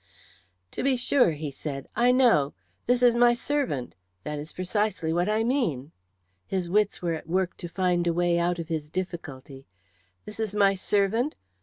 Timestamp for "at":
7.13-7.29